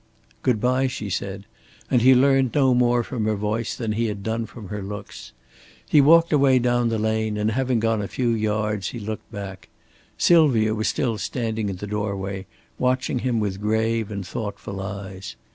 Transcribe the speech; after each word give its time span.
"Good 0.41 0.59
by," 0.59 0.87
she 0.87 1.11
said, 1.11 1.45
and 1.91 2.01
he 2.01 2.15
learned 2.15 2.55
no 2.55 2.73
more 2.73 3.03
from 3.03 3.25
her 3.25 3.35
voice 3.35 3.75
than 3.75 3.91
he 3.91 4.07
had 4.07 4.23
done 4.23 4.47
from 4.47 4.69
her 4.69 4.81
looks. 4.81 5.31
He 5.87 6.01
walked 6.01 6.33
away 6.33 6.57
down 6.57 6.89
the 6.89 6.97
lane, 6.97 7.37
and 7.37 7.51
having 7.51 7.79
gone 7.79 8.01
a 8.01 8.07
few 8.07 8.29
yards 8.29 8.87
he 8.87 8.99
looked 8.99 9.31
back. 9.31 9.69
Sylvia 10.17 10.73
was 10.73 10.87
still 10.87 11.19
standing 11.19 11.69
in 11.69 11.75
the 11.75 11.85
doorway, 11.85 12.47
watching 12.79 13.19
him 13.19 13.39
with 13.39 13.61
grave 13.61 14.09
and 14.09 14.25
thoughtful 14.25 14.81
eyes. 14.81 15.35